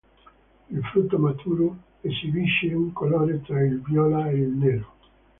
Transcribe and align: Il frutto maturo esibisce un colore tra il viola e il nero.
Il 0.71 0.81
frutto 0.85 1.19
maturo 1.19 1.77
esibisce 2.01 2.73
un 2.73 2.91
colore 2.91 3.39
tra 3.43 3.61
il 3.63 3.79
viola 3.83 4.29
e 4.31 4.35
il 4.37 4.49
nero. 4.49 4.93